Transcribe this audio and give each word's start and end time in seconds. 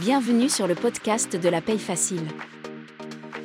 Bienvenue 0.00 0.48
sur 0.50 0.66
le 0.66 0.74
podcast 0.74 1.36
de 1.36 1.48
la 1.48 1.62
paye 1.62 1.78
facile. 1.78 2.26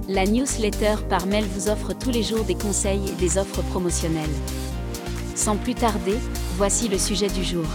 La 0.07 0.25
newsletter 0.25 0.95
par 1.09 1.25
mail 1.25 1.43
vous 1.53 1.67
offre 1.67 1.91
tous 1.91 2.11
les 2.11 2.23
jours 2.23 2.45
des 2.45 2.55
conseils 2.55 3.09
et 3.09 3.15
des 3.19 3.37
offres 3.37 3.61
promotionnelles. 3.63 4.23
Sans 5.35 5.57
plus 5.57 5.75
tarder, 5.75 6.15
voici 6.55 6.87
le 6.87 6.97
sujet 6.97 7.27
du 7.27 7.43
jour. 7.43 7.65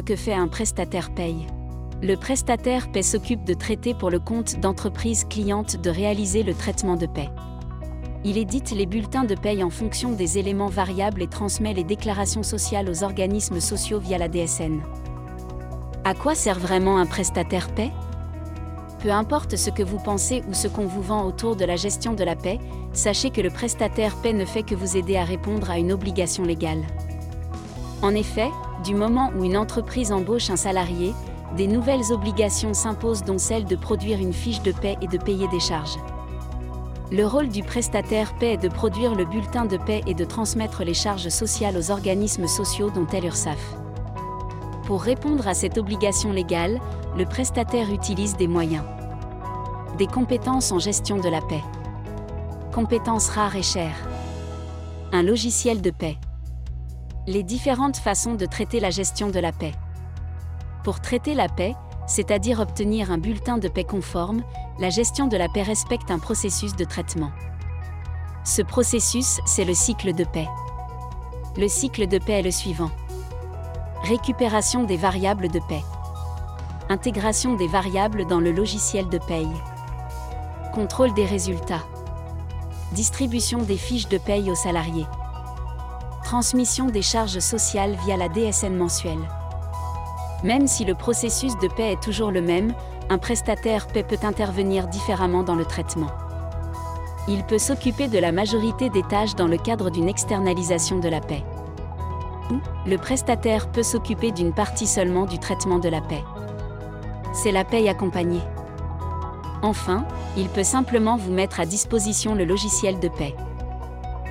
Que 0.00 0.16
fait 0.16 0.32
un 0.32 0.48
prestataire 0.48 1.10
paye. 1.10 1.46
Le 2.02 2.14
prestataire 2.14 2.90
paie 2.92 3.02
s'occupe 3.02 3.44
de 3.44 3.52
traiter 3.52 3.94
pour 3.94 4.10
le 4.10 4.20
compte 4.20 4.58
d'entreprises 4.60 5.24
clientes 5.24 5.76
de 5.76 5.90
réaliser 5.90 6.44
le 6.44 6.54
traitement 6.54 6.96
de 6.96 7.06
paie. 7.06 7.28
Il 8.24 8.38
édite 8.38 8.70
les 8.70 8.86
bulletins 8.86 9.24
de 9.24 9.34
paye 9.34 9.62
en 9.62 9.70
fonction 9.70 10.12
des 10.12 10.38
éléments 10.38 10.68
variables 10.68 11.20
et 11.20 11.26
transmet 11.26 11.74
les 11.74 11.84
déclarations 11.84 12.44
sociales 12.44 12.88
aux 12.88 13.02
organismes 13.02 13.60
sociaux 13.60 13.98
via 13.98 14.18
la 14.18 14.28
DSN. 14.28 14.80
À 16.04 16.14
quoi 16.14 16.34
sert 16.34 16.58
vraiment 16.58 16.98
un 16.98 17.06
prestataire 17.06 17.68
paie? 17.74 17.90
Peu 19.00 19.10
importe 19.10 19.56
ce 19.56 19.70
que 19.70 19.82
vous 19.82 19.98
pensez 19.98 20.42
ou 20.48 20.54
ce 20.54 20.68
qu'on 20.68 20.86
vous 20.86 21.02
vend 21.02 21.24
autour 21.24 21.56
de 21.56 21.64
la 21.64 21.76
gestion 21.76 22.14
de 22.14 22.24
la 22.24 22.36
paix, 22.36 22.60
sachez 22.92 23.30
que 23.30 23.40
le 23.40 23.50
prestataire 23.50 24.16
paix 24.22 24.32
ne 24.32 24.44
fait 24.44 24.62
que 24.62 24.76
vous 24.76 24.96
aider 24.96 25.16
à 25.16 25.24
répondre 25.24 25.70
à 25.70 25.78
une 25.78 25.92
obligation 25.92 26.44
légale. 26.44 26.82
En 28.00 28.14
effet, 28.14 28.48
du 28.84 28.94
moment 28.94 29.32
où 29.36 29.44
une 29.44 29.56
entreprise 29.56 30.12
embauche 30.12 30.50
un 30.50 30.56
salarié, 30.56 31.14
des 31.56 31.66
nouvelles 31.66 32.12
obligations 32.12 32.74
s'imposent 32.74 33.24
dont 33.24 33.38
celle 33.38 33.64
de 33.64 33.76
produire 33.76 34.18
une 34.18 34.32
fiche 34.32 34.62
de 34.62 34.72
paix 34.72 34.96
et 35.00 35.06
de 35.06 35.18
payer 35.18 35.48
des 35.48 35.60
charges. 35.60 35.98
Le 37.10 37.26
rôle 37.26 37.48
du 37.48 37.62
prestataire 37.62 38.34
paix 38.34 38.52
est 38.52 38.62
de 38.62 38.68
produire 38.68 39.14
le 39.14 39.24
bulletin 39.24 39.64
de 39.64 39.78
paix 39.78 40.02
et 40.06 40.12
de 40.12 40.24
transmettre 40.24 40.84
les 40.84 40.94
charges 40.94 41.30
sociales 41.30 41.76
aux 41.76 41.90
organismes 41.90 42.46
sociaux 42.46 42.90
dont 42.90 43.06
est 43.06 43.20
l'URSSAF. 43.22 43.58
Pour 44.84 45.02
répondre 45.02 45.48
à 45.48 45.54
cette 45.54 45.78
obligation 45.78 46.32
légale, 46.32 46.78
le 47.16 47.24
prestataire 47.24 47.90
utilise 47.90 48.36
des 48.36 48.46
moyens. 48.46 48.84
Des 49.96 50.06
compétences 50.06 50.70
en 50.70 50.78
gestion 50.78 51.16
de 51.16 51.28
la 51.28 51.40
paix. 51.40 51.62
Compétences 52.74 53.30
rares 53.30 53.56
et 53.56 53.62
chères. 53.62 54.08
Un 55.12 55.22
logiciel 55.22 55.80
de 55.80 55.90
paix. 55.90 56.18
Les 57.28 57.42
différentes 57.42 57.98
façons 57.98 58.36
de 58.36 58.46
traiter 58.46 58.80
la 58.80 58.88
gestion 58.88 59.28
de 59.28 59.38
la 59.38 59.52
paix. 59.52 59.74
Pour 60.82 61.02
traiter 61.02 61.34
la 61.34 61.50
paix, 61.50 61.74
c'est-à-dire 62.06 62.58
obtenir 62.58 63.12
un 63.12 63.18
bulletin 63.18 63.58
de 63.58 63.68
paix 63.68 63.84
conforme, 63.84 64.42
la 64.78 64.88
gestion 64.88 65.26
de 65.26 65.36
la 65.36 65.50
paix 65.50 65.60
respecte 65.60 66.10
un 66.10 66.18
processus 66.18 66.74
de 66.74 66.86
traitement. 66.86 67.30
Ce 68.44 68.62
processus, 68.62 69.40
c'est 69.44 69.66
le 69.66 69.74
cycle 69.74 70.14
de 70.14 70.24
paix. 70.24 70.48
Le 71.58 71.68
cycle 71.68 72.06
de 72.06 72.16
paix 72.16 72.38
est 72.38 72.44
le 72.44 72.50
suivant. 72.50 72.90
Récupération 74.04 74.84
des 74.84 74.96
variables 74.96 75.50
de 75.50 75.60
paix. 75.68 75.84
Intégration 76.88 77.56
des 77.56 77.68
variables 77.68 78.26
dans 78.26 78.40
le 78.40 78.52
logiciel 78.52 79.06
de 79.10 79.18
paye. 79.18 79.52
Contrôle 80.72 81.12
des 81.12 81.26
résultats. 81.26 81.84
Distribution 82.92 83.58
des 83.58 83.76
fiches 83.76 84.08
de 84.08 84.16
paye 84.16 84.50
aux 84.50 84.54
salariés. 84.54 85.04
Transmission 86.28 86.88
des 86.88 87.00
charges 87.00 87.38
sociales 87.38 87.96
via 88.04 88.18
la 88.18 88.28
DSN 88.28 88.76
mensuelle. 88.76 89.26
Même 90.44 90.66
si 90.66 90.84
le 90.84 90.94
processus 90.94 91.56
de 91.56 91.68
paie 91.68 91.92
est 91.92 92.02
toujours 92.02 92.30
le 92.30 92.42
même, 92.42 92.74
un 93.08 93.16
prestataire 93.16 93.86
paie 93.86 94.02
peut 94.02 94.18
intervenir 94.22 94.88
différemment 94.88 95.42
dans 95.42 95.54
le 95.54 95.64
traitement. 95.64 96.10
Il 97.28 97.44
peut 97.44 97.56
s'occuper 97.56 98.08
de 98.08 98.18
la 98.18 98.30
majorité 98.30 98.90
des 98.90 99.02
tâches 99.04 99.36
dans 99.36 99.48
le 99.48 99.56
cadre 99.56 99.88
d'une 99.88 100.06
externalisation 100.06 100.98
de 100.98 101.08
la 101.08 101.22
paie 101.22 101.44
le 102.86 102.96
prestataire 102.96 103.70
peut 103.70 103.82
s'occuper 103.82 104.30
d'une 104.30 104.52
partie 104.52 104.86
seulement 104.86 105.26
du 105.26 105.38
traitement 105.38 105.78
de 105.78 105.88
la 105.88 106.00
paie. 106.00 106.24
C'est 107.34 107.52
la 107.52 107.64
paie 107.64 107.88
accompagnée. 107.88 108.42
Enfin, 109.62 110.06
il 110.36 110.48
peut 110.48 110.64
simplement 110.64 111.16
vous 111.16 111.32
mettre 111.32 111.60
à 111.60 111.66
disposition 111.66 112.34
le 112.34 112.44
logiciel 112.44 112.98
de 113.00 113.08
paie. 113.08 113.34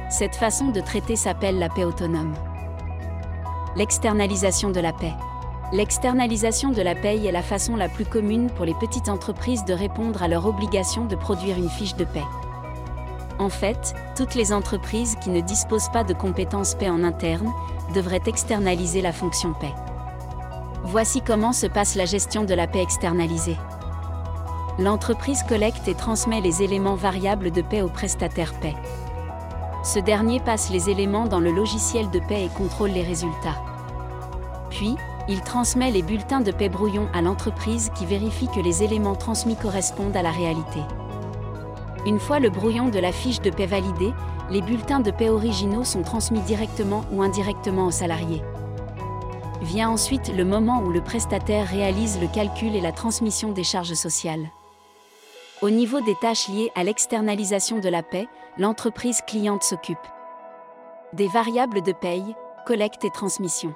Cette 0.10 0.38
façon 0.38 0.70
de 0.70 0.80
traiter 0.80 1.18
s'appelle 1.18 1.60
la 1.60 1.68
paie 1.68 1.84
autonome. 1.84 2.34
L'externalisation 3.76 4.70
de 4.70 4.80
la 4.80 4.94
paie. 4.94 5.14
L'externalisation 5.74 6.70
de 6.70 6.82
la 6.82 6.96
paie 6.96 7.26
est 7.26 7.32
la 7.32 7.42
façon 7.42 7.76
la 7.76 7.90
plus 7.90 8.06
commune 8.06 8.50
pour 8.50 8.64
les 8.64 8.74
petites 8.74 9.10
entreprises 9.10 9.66
de 9.66 9.74
répondre 9.74 10.24
à 10.24 10.30
leur 10.30 10.46
obligation 10.46 11.04
de 11.04 11.18
produire 11.18 11.58
une 11.58 11.70
fiche 11.70 11.96
de 11.98 12.06
paie. 12.06 12.24
En 13.38 13.50
fait, 13.50 13.94
toutes 14.16 14.34
les 14.34 14.54
entreprises 14.54 15.18
qui 15.20 15.30
ne 15.30 15.42
disposent 15.42 15.90
pas 15.90 16.06
de 16.06 16.14
compétences 16.14 16.76
paix 16.76 16.90
en 16.90 17.04
interne 17.04 17.52
devraient 17.94 18.22
externaliser 18.26 19.02
la 19.02 19.12
fonction 19.12 19.54
paix. 19.54 19.74
Voici 20.86 21.22
comment 21.22 21.52
se 21.52 21.68
passe 21.68 21.96
la 21.96 22.06
gestion 22.06 22.46
de 22.46 22.54
la 22.54 22.66
paix 22.66 22.82
externalisée. 22.82 23.58
L'entreprise 24.80 25.44
collecte 25.44 25.90
et 25.90 25.96
transmet 25.96 26.40
les 26.40 26.64
éléments 26.64 26.96
variables 26.96 27.52
de 27.52 27.62
paix 27.62 27.82
au 27.82 27.90
prestataire 27.90 28.54
paix. 28.62 28.76
Ce 29.88 30.00
dernier 30.00 30.42
passe 30.42 30.70
les 30.70 30.90
éléments 30.90 31.28
dans 31.28 31.40
le 31.40 31.50
logiciel 31.50 32.10
de 32.10 32.20
paix 32.20 32.44
et 32.44 32.50
contrôle 32.50 32.90
les 32.90 33.04
résultats. 33.04 33.56
Puis, 34.70 34.98
il 35.30 35.40
transmet 35.40 35.92
les 35.92 36.02
bulletins 36.02 36.42
de 36.42 36.52
paix 36.52 36.68
brouillon 36.68 37.08
à 37.14 37.22
l'entreprise 37.22 37.90
qui 37.96 38.06
vérifie 38.06 38.50
que 38.54 38.60
les 38.60 38.84
éléments 38.84 39.16
transmis 39.16 39.56
correspondent 39.56 40.18
à 40.18 40.22
la 40.22 40.32
réalité. 40.32 40.82
Une 42.06 42.20
fois 42.20 42.40
le 42.40 42.50
brouillon 42.50 42.90
de 42.90 43.00
la 43.00 43.14
fiche 43.14 43.40
de 43.40 43.50
paie 43.50 43.66
validé, 43.66 44.12
les 44.50 44.62
bulletins 44.62 45.00
de 45.00 45.10
paie 45.10 45.30
originaux 45.30 45.86
sont 45.86 46.04
transmis 46.04 46.42
directement 46.42 47.06
ou 47.14 47.22
indirectement 47.22 47.86
aux 47.86 47.92
salariés. 47.92 48.44
Vient 49.62 49.90
ensuite 49.90 50.36
le 50.36 50.44
moment 50.44 50.82
où 50.82 50.90
le 50.90 51.00
prestataire 51.00 51.66
réalise 51.66 52.20
le 52.20 52.28
calcul 52.28 52.76
et 52.76 52.82
la 52.82 52.92
transmission 52.92 53.54
des 53.54 53.64
charges 53.64 53.94
sociales. 53.94 54.50
Au 55.64 55.72
niveau 55.72 56.02
des 56.02 56.14
tâches 56.14 56.50
liées 56.50 56.72
à 56.76 56.84
l'externalisation 56.84 57.80
de 57.80 57.90
la 57.90 58.04
paie, 58.04 58.28
l'entreprise 58.60 59.22
cliente 59.26 59.64
s'occupe 59.64 59.98
des 61.14 61.28
variables 61.28 61.82
de 61.82 61.94
paye, 61.94 62.36
collecte 62.68 63.04
et 63.06 63.10
transmission, 63.10 63.74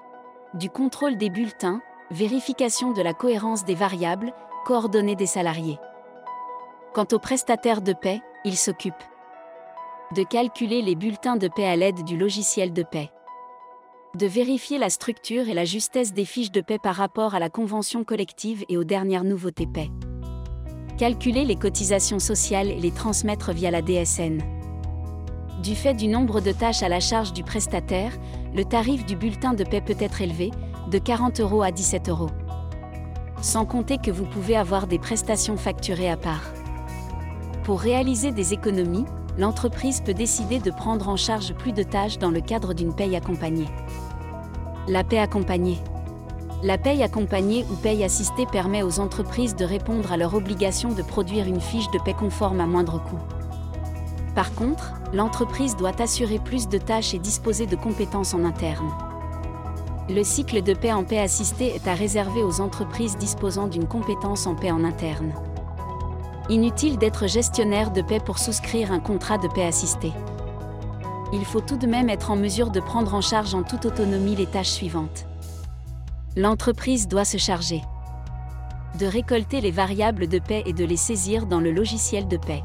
du 0.53 0.69
contrôle 0.69 1.17
des 1.17 1.31
bulletins, 1.31 1.81
vérification 2.11 2.91
de 2.91 3.01
la 3.01 3.13
cohérence 3.13 3.65
des 3.65 3.73
variables, 3.73 4.31
coordonnées 4.65 5.15
des 5.15 5.25
salariés. 5.25 5.79
Quant 6.93 7.07
au 7.13 7.19
prestataire 7.19 7.81
de 7.81 7.93
paie, 7.93 8.21
il 8.43 8.57
s'occupe 8.57 8.93
de 10.13 10.23
calculer 10.23 10.81
les 10.81 10.95
bulletins 10.95 11.37
de 11.37 11.47
paie 11.47 11.65
à 11.65 11.77
l'aide 11.77 12.03
du 12.03 12.17
logiciel 12.17 12.73
de 12.73 12.83
paie, 12.83 13.09
de 14.13 14.27
vérifier 14.27 14.77
la 14.77 14.89
structure 14.89 15.47
et 15.47 15.53
la 15.53 15.65
justesse 15.65 16.13
des 16.13 16.25
fiches 16.25 16.51
de 16.51 16.61
paie 16.61 16.79
par 16.79 16.95
rapport 16.95 17.33
à 17.33 17.39
la 17.39 17.49
convention 17.49 18.03
collective 18.03 18.65
et 18.69 18.77
aux 18.77 18.83
dernières 18.83 19.23
nouveautés 19.23 19.67
paie, 19.67 19.89
calculer 21.01 21.45
les 21.45 21.55
cotisations 21.55 22.19
sociales 22.19 22.67
et 22.67 22.79
les 22.79 22.91
transmettre 22.91 23.51
via 23.53 23.71
la 23.71 23.81
DSN. 23.81 24.37
Du 25.63 25.73
fait 25.73 25.95
du 25.95 26.07
nombre 26.07 26.41
de 26.41 26.51
tâches 26.51 26.83
à 26.83 26.89
la 26.89 26.99
charge 26.99 27.33
du 27.33 27.41
prestataire, 27.41 28.11
le 28.53 28.63
tarif 28.63 29.03
du 29.07 29.15
bulletin 29.15 29.55
de 29.55 29.63
paie 29.63 29.81
peut 29.81 29.95
être 29.99 30.21
élevé, 30.21 30.51
de 30.91 30.99
40 30.99 31.39
euros 31.39 31.63
à 31.63 31.71
17 31.71 32.07
euros. 32.09 32.29
Sans 33.41 33.65
compter 33.65 33.97
que 33.97 34.11
vous 34.11 34.25
pouvez 34.25 34.55
avoir 34.55 34.85
des 34.85 34.99
prestations 34.99 35.57
facturées 35.57 36.11
à 36.11 36.17
part. 36.17 36.53
Pour 37.63 37.79
réaliser 37.79 38.31
des 38.31 38.53
économies, 38.53 39.05
l'entreprise 39.39 40.01
peut 40.01 40.13
décider 40.13 40.59
de 40.59 40.69
prendre 40.69 41.09
en 41.09 41.17
charge 41.17 41.55
plus 41.55 41.73
de 41.73 41.81
tâches 41.81 42.19
dans 42.19 42.29
le 42.29 42.41
cadre 42.41 42.75
d'une 42.75 42.93
paye 42.93 43.15
accompagnée. 43.15 43.69
La 44.87 45.03
paie 45.03 45.17
accompagnée. 45.17 45.79
La 46.63 46.77
paye 46.77 47.01
accompagnée 47.01 47.65
ou 47.71 47.75
paye 47.75 48.03
assistée 48.03 48.45
permet 48.45 48.83
aux 48.83 48.99
entreprises 48.99 49.55
de 49.55 49.65
répondre 49.65 50.11
à 50.11 50.17
leur 50.17 50.35
obligation 50.35 50.89
de 50.89 51.01
produire 51.01 51.47
une 51.47 51.59
fiche 51.59 51.89
de 51.89 51.97
paie 51.97 52.13
conforme 52.13 52.61
à 52.61 52.67
moindre 52.67 53.01
coût. 53.01 53.17
Par 54.35 54.53
contre, 54.53 54.93
l'entreprise 55.11 55.75
doit 55.75 55.99
assurer 55.99 56.37
plus 56.37 56.69
de 56.69 56.77
tâches 56.77 57.15
et 57.15 57.19
disposer 57.19 57.65
de 57.65 57.75
compétences 57.75 58.35
en 58.35 58.45
interne. 58.45 58.91
Le 60.07 60.23
cycle 60.23 60.61
de 60.61 60.75
paie 60.75 60.93
en 60.93 61.03
paie 61.03 61.17
assistée 61.17 61.73
est 61.73 61.87
à 61.87 61.95
réserver 61.95 62.43
aux 62.43 62.61
entreprises 62.61 63.17
disposant 63.17 63.67
d'une 63.67 63.87
compétence 63.87 64.45
en 64.45 64.53
paie 64.53 64.71
en 64.71 64.83
interne. 64.83 65.33
Inutile 66.49 66.99
d'être 66.99 67.27
gestionnaire 67.27 67.89
de 67.89 68.03
paix 68.03 68.19
pour 68.23 68.37
souscrire 68.37 68.91
un 68.91 68.99
contrat 68.99 69.39
de 69.39 69.47
paix 69.47 69.65
assisté. 69.65 70.11
Il 71.33 71.43
faut 71.43 71.61
tout 71.61 71.77
de 71.77 71.87
même 71.87 72.09
être 72.09 72.29
en 72.29 72.35
mesure 72.35 72.69
de 72.69 72.79
prendre 72.79 73.15
en 73.15 73.21
charge 73.21 73.55
en 73.55 73.63
toute 73.63 73.85
autonomie 73.85 74.35
les 74.35 74.47
tâches 74.47 74.69
suivantes. 74.69 75.25
L'entreprise 76.37 77.09
doit 77.09 77.25
se 77.25 77.37
charger 77.37 77.81
de 78.99 79.05
récolter 79.05 79.61
les 79.61 79.71
variables 79.71 80.27
de 80.27 80.39
paix 80.39 80.63
et 80.65 80.73
de 80.73 80.85
les 80.85 80.97
saisir 80.97 81.45
dans 81.45 81.59
le 81.59 81.71
logiciel 81.71 82.27
de 82.27 82.37
paix, 82.37 82.61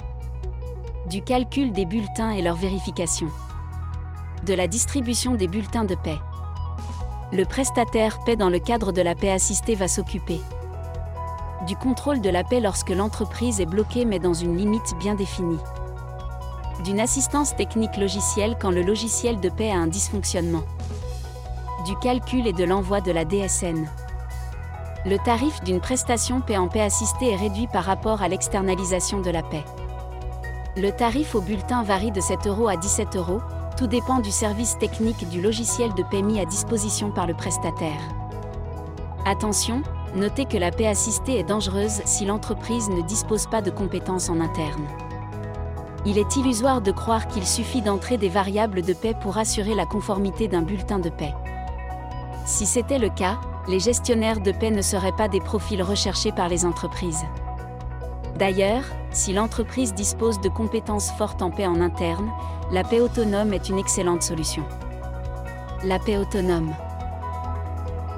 du 1.08 1.22
calcul 1.22 1.72
des 1.72 1.84
bulletins 1.84 2.30
et 2.30 2.42
leur 2.42 2.56
vérification, 2.56 3.28
de 4.44 4.54
la 4.54 4.66
distribution 4.66 5.34
des 5.34 5.48
bulletins 5.48 5.84
de 5.84 5.94
paix, 5.94 6.18
Le 7.32 7.44
prestataire 7.44 8.20
paie 8.24 8.36
dans 8.36 8.50
le 8.50 8.60
cadre 8.60 8.92
de 8.92 9.02
la 9.02 9.16
paie 9.16 9.32
assistée 9.32 9.74
va 9.74 9.88
s'occuper 9.88 10.40
du 11.66 11.74
contrôle 11.74 12.20
de 12.20 12.30
la 12.30 12.44
paie 12.44 12.60
lorsque 12.60 12.90
l'entreprise 12.90 13.60
est 13.60 13.66
bloquée 13.66 14.04
mais 14.04 14.20
dans 14.20 14.34
une 14.34 14.56
limite 14.56 14.94
bien 15.00 15.16
définie. 15.16 15.58
D'une 16.84 17.00
assistance 17.00 17.56
technique 17.56 17.96
logicielle 17.96 18.56
quand 18.60 18.70
le 18.70 18.82
logiciel 18.82 19.40
de 19.40 19.48
paie 19.48 19.72
a 19.72 19.76
un 19.76 19.88
dysfonctionnement. 19.88 20.62
Du 21.86 21.94
calcul 21.94 22.48
et 22.48 22.52
de 22.52 22.64
l'envoi 22.64 23.00
de 23.00 23.12
la 23.12 23.24
DSN. 23.24 23.86
Le 25.04 25.18
tarif 25.18 25.62
d'une 25.62 25.78
prestation 25.78 26.40
paie 26.40 26.56
en 26.56 26.66
paie 26.66 26.80
assistée 26.80 27.30
est 27.30 27.36
réduit 27.36 27.68
par 27.68 27.84
rapport 27.84 28.22
à 28.22 28.28
l'externalisation 28.28 29.20
de 29.20 29.30
la 29.30 29.44
paie. 29.44 29.62
Le 30.76 30.90
tarif 30.90 31.36
au 31.36 31.40
bulletin 31.40 31.84
varie 31.84 32.10
de 32.10 32.20
7 32.20 32.48
euros 32.48 32.66
à 32.66 32.76
17 32.76 33.14
euros, 33.14 33.40
tout 33.76 33.86
dépend 33.86 34.18
du 34.18 34.32
service 34.32 34.76
technique 34.78 35.28
du 35.28 35.40
logiciel 35.40 35.94
de 35.94 36.02
paie 36.02 36.22
mis 36.22 36.40
à 36.40 36.44
disposition 36.44 37.12
par 37.12 37.28
le 37.28 37.34
prestataire. 37.34 38.00
Attention, 39.24 39.82
notez 40.16 40.46
que 40.46 40.58
la 40.58 40.72
paie 40.72 40.88
assistée 40.88 41.38
est 41.38 41.44
dangereuse 41.44 42.02
si 42.04 42.24
l'entreprise 42.24 42.88
ne 42.88 43.02
dispose 43.02 43.46
pas 43.46 43.62
de 43.62 43.70
compétences 43.70 44.28
en 44.28 44.40
interne. 44.40 44.88
Il 46.04 46.18
est 46.18 46.34
illusoire 46.34 46.80
de 46.80 46.90
croire 46.90 47.28
qu'il 47.28 47.46
suffit 47.46 47.82
d'entrer 47.82 48.18
des 48.18 48.28
variables 48.28 48.82
de 48.82 48.92
paie 48.92 49.14
pour 49.14 49.38
assurer 49.38 49.76
la 49.76 49.86
conformité 49.86 50.48
d'un 50.48 50.62
bulletin 50.62 50.98
de 50.98 51.10
paie. 51.10 51.34
Si 52.46 52.64
c'était 52.64 53.00
le 53.00 53.08
cas, 53.08 53.40
les 53.66 53.80
gestionnaires 53.80 54.38
de 54.38 54.52
paie 54.52 54.70
ne 54.70 54.80
seraient 54.80 55.16
pas 55.16 55.26
des 55.26 55.40
profils 55.40 55.82
recherchés 55.82 56.30
par 56.30 56.48
les 56.48 56.64
entreprises. 56.64 57.24
D'ailleurs, 58.38 58.84
si 59.10 59.32
l'entreprise 59.32 59.94
dispose 59.94 60.40
de 60.40 60.48
compétences 60.48 61.10
fortes 61.10 61.42
en 61.42 61.50
paix 61.50 61.66
en 61.66 61.80
interne, 61.80 62.30
la 62.70 62.84
paix 62.84 63.00
autonome 63.00 63.52
est 63.52 63.68
une 63.68 63.80
excellente 63.80 64.22
solution. 64.22 64.62
La 65.82 65.98
paix 65.98 66.18
autonome. 66.18 66.72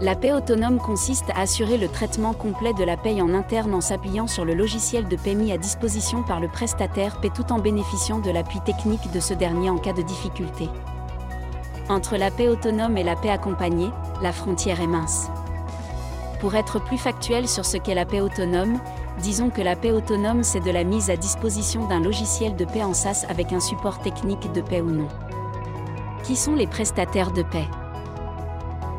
La 0.03 0.15
paix 0.15 0.35
autonome 0.35 0.79
consiste 0.79 1.31
à 1.31 1.41
assurer 1.41 1.79
le 1.79 1.89
traitement 1.89 2.35
complet 2.35 2.75
de 2.75 2.85
la 2.85 2.99
paie 2.99 3.23
en 3.23 3.33
interne 3.33 3.73
en 3.73 3.81
s'appuyant 3.81 4.27
sur 4.27 4.45
le 4.45 4.53
logiciel 4.53 5.09
de 5.09 5.17
paie 5.17 5.35
mis 5.35 5.53
à 5.53 5.57
disposition 5.57 6.23
par 6.23 6.39
le 6.39 6.49
prestataire 6.49 7.19
paie 7.23 7.31
tout 7.31 7.51
en 7.51 7.61
bénéficiant 7.61 8.19
de 8.19 8.31
l'appui 8.31 8.61
technique 8.61 9.11
de 9.11 9.21
ce 9.21 9.33
dernier 9.33 9.71
en 9.71 9.79
cas 9.79 9.95
de 9.95 10.03
difficulté. 10.03 10.69
Entre 11.89 12.17
la 12.17 12.31
paix 12.31 12.49
autonome 12.49 12.97
et 12.97 13.05
la 13.05 13.17
paix 13.17 13.31
accompagnée, 13.31 13.91
la 14.23 14.33
frontière 14.33 14.81
est 14.81 14.87
mince. 14.87 15.29
Pour 16.41 16.55
être 16.55 16.83
plus 16.83 16.99
factuel 16.99 17.49
sur 17.49 17.65
ce 17.65 17.77
qu'est 17.77 17.95
la 17.95 18.07
paix 18.07 18.21
autonome, 18.21 18.79
Disons 19.23 19.51
que 19.51 19.63
la 19.63 19.75
paix 19.75 19.91
autonome 19.91 20.45
c'est 20.45 20.61
de 20.61 20.71
la 20.71 20.85
mise 20.85 21.11
à 21.11 21.17
disposition 21.17 21.87
d'un 21.87 22.01
logiciel 22.01 22.55
de 22.55 22.65
paix 22.65 22.85
en 22.85 22.95
SaaS 22.95 23.27
avec 23.29 23.53
un 23.53 23.59
support 23.59 24.01
technique 24.01 24.53
de 24.53 24.61
paix 24.61 24.81
ou 24.81 24.91
non. 24.91 25.09
Qui 26.23 26.37
sont 26.37 26.55
les 26.55 26.69
prestataires 26.69 27.33
de 27.33 27.43
paix? 27.43 27.67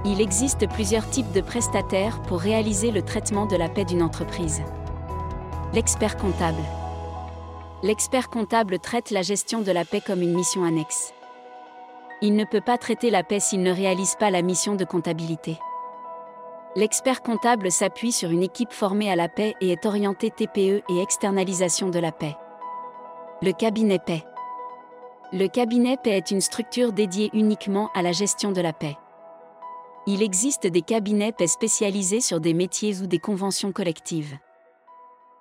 Il 0.06 0.20
existe 0.20 0.68
plusieurs 0.70 1.10
types 1.10 1.32
de 1.32 1.42
prestataires 1.42 2.22
pour 2.24 2.40
réaliser 2.40 2.92
le 2.92 3.02
traitement 3.02 3.46
de 3.46 3.56
la 3.56 3.70
paix 3.70 3.86
d'une 3.86 4.04
entreprise. 4.04 4.62
L'expert 5.74 6.18
comptable. 6.18 6.62
L'expert 7.82 8.30
comptable 8.30 8.80
traite 8.80 9.12
la 9.12 9.22
gestion 9.22 9.62
de 9.62 9.72
la 9.72 9.86
paix 9.86 10.02
comme 10.06 10.22
une 10.22 10.34
mission 10.34 10.66
annexe. 10.66 11.14
Il 12.22 12.36
ne 12.36 12.44
peut 12.44 12.62
pas 12.62 12.78
traiter 12.78 13.10
la 13.10 13.24
paix 13.24 13.40
s'il 13.40 13.64
ne 13.64 13.72
réalise 13.72 14.16
pas 14.20 14.30
la 14.30 14.42
mission 14.42 14.76
de 14.76 14.84
comptabilité. 14.84 15.58
L'expert 16.76 17.22
comptable 17.22 17.72
s'appuie 17.72 18.12
sur 18.12 18.30
une 18.30 18.44
équipe 18.44 18.74
formée 18.74 19.10
à 19.10 19.16
la 19.16 19.30
paix 19.30 19.56
et 19.62 19.72
est 19.72 19.86
orienté 19.86 20.30
TPE 20.30 20.84
et 20.90 21.02
externalisation 21.02 21.90
de 21.90 22.00
la 22.00 22.12
paix. 22.12 22.36
Le 23.42 23.54
cabinet 23.54 24.00
paix. 24.00 24.24
Le 25.32 25.48
cabinet 25.48 25.96
paix 25.96 26.18
est 26.18 26.32
une 26.32 26.42
structure 26.42 26.92
dédiée 26.92 27.30
uniquement 27.34 27.90
à 27.96 28.02
la 28.02 28.12
gestion 28.12 28.52
de 28.52 28.62
la 28.62 28.74
paix. 28.74 28.98
Il 30.08 30.22
existe 30.22 30.68
des 30.68 30.82
cabinets 30.82 31.32
paix 31.32 31.48
spécialisés 31.48 32.22
sur 32.22 32.40
des 32.40 32.54
métiers 32.54 33.02
ou 33.02 33.08
des 33.08 33.20
conventions 33.20 33.72
collectives. 33.72 34.38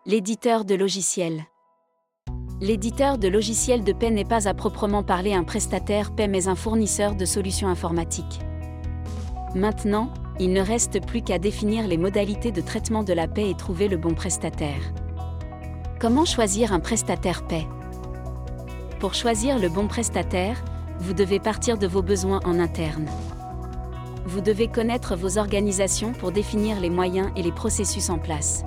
L'éditeur 0.06 0.64
de 0.64 0.74
logiciels. 0.74 1.44
L'éditeur 2.60 3.18
de 3.18 3.28
logiciels 3.28 3.84
de 3.84 3.92
paix 3.92 4.10
n'est 4.10 4.24
pas 4.24 4.48
à 4.48 4.54
proprement 4.54 5.04
parler 5.04 5.32
un 5.32 5.44
prestataire 5.44 6.10
paix 6.10 6.26
mais 6.26 6.48
un 6.48 6.56
fournisseur 6.56 7.14
de 7.14 7.24
solutions 7.24 7.68
informatiques. 7.68 8.40
Maintenant, 9.54 10.10
il 10.40 10.52
ne 10.52 10.60
reste 10.60 11.06
plus 11.06 11.22
qu'à 11.22 11.38
définir 11.38 11.86
les 11.86 11.96
modalités 11.96 12.50
de 12.50 12.60
traitement 12.60 13.04
de 13.04 13.12
la 13.12 13.28
paix 13.28 13.48
et 13.48 13.54
trouver 13.54 13.86
le 13.86 13.96
bon 13.96 14.12
prestataire. 14.12 14.80
Comment 16.00 16.24
choisir 16.24 16.72
un 16.72 16.80
prestataire 16.80 17.46
paix? 17.46 17.66
Pour 18.98 19.14
choisir 19.14 19.60
le 19.60 19.68
bon 19.68 19.86
prestataire, 19.86 20.62
vous 20.98 21.12
devez 21.12 21.38
partir 21.38 21.78
de 21.78 21.86
vos 21.86 22.02
besoins 22.02 22.40
en 22.44 22.58
interne. 22.58 23.06
Vous 24.26 24.40
devez 24.40 24.66
connaître 24.66 25.14
vos 25.14 25.38
organisations 25.38 26.12
pour 26.12 26.32
définir 26.32 26.80
les 26.80 26.90
moyens 26.90 27.30
et 27.36 27.42
les 27.42 27.52
processus 27.52 28.10
en 28.10 28.18
place. 28.18 28.64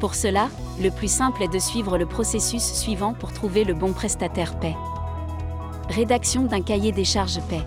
Pour 0.00 0.14
cela, 0.14 0.48
le 0.78 0.90
plus 0.90 1.10
simple 1.10 1.42
est 1.42 1.52
de 1.52 1.58
suivre 1.58 1.96
le 1.96 2.04
processus 2.04 2.62
suivant 2.62 3.14
pour 3.14 3.32
trouver 3.32 3.64
le 3.64 3.72
bon 3.72 3.94
prestataire 3.94 4.58
paix. 4.58 4.76
Rédaction 5.88 6.44
d'un 6.44 6.60
cahier 6.60 6.92
des 6.92 7.04
charges 7.04 7.40
paix. 7.48 7.62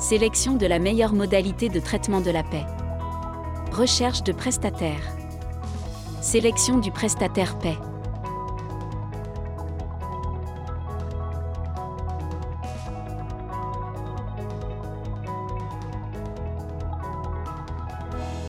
Sélection 0.00 0.54
de 0.56 0.66
la 0.66 0.80
meilleure 0.80 1.12
modalité 1.12 1.68
de 1.68 1.78
traitement 1.78 2.20
de 2.20 2.30
la 2.32 2.42
paix. 2.42 2.66
Recherche 3.70 4.24
de 4.24 4.32
prestataire. 4.32 5.00
Sélection 6.20 6.78
du 6.78 6.90
prestataire 6.90 7.56
paix. 7.58 7.78